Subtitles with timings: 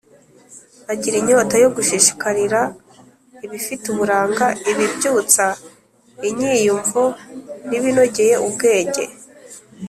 [0.93, 2.61] agira inyota yo gushishikarira
[3.45, 5.45] ibifite uburanga, ibibyutsa
[6.29, 7.01] inyiyumvo
[7.69, 9.03] n’ibinogeye ubwenge;